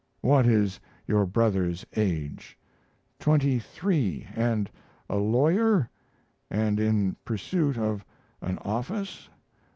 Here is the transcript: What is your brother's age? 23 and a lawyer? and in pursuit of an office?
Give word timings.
What 0.21 0.47
is 0.47 0.79
your 1.05 1.27
brother's 1.27 1.85
age? 1.95 2.57
23 3.19 4.29
and 4.35 4.67
a 5.07 5.17
lawyer? 5.17 5.91
and 6.49 6.79
in 6.79 7.17
pursuit 7.23 7.77
of 7.77 8.03
an 8.41 8.57
office? 8.65 9.29